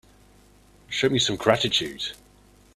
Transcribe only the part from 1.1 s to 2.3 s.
some gratitude.